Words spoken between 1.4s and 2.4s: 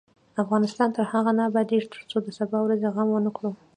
ابادیږي، ترڅو د